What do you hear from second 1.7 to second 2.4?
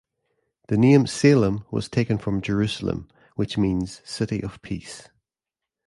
taken